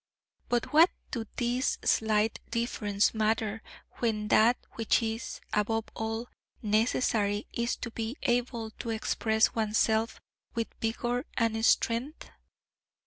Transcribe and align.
But 0.49 0.73
what 0.73 0.89
do 1.11 1.27
these 1.37 1.77
slight 1.83 2.39
differences 2.49 3.13
matter 3.13 3.61
when 3.99 4.29
that 4.29 4.57
which 4.71 5.03
is, 5.03 5.39
above 5.53 5.89
all, 5.93 6.27
necessary 6.63 7.45
is 7.53 7.75
to 7.75 7.91
be 7.91 8.17
able 8.23 8.71
to 8.79 8.89
express 8.89 9.53
oneself 9.53 10.19
with 10.55 10.69
vigour 10.81 11.25
and 11.37 11.63
strength? 11.63 12.31